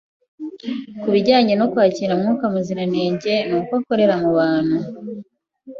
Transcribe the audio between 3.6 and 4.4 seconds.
akorera mu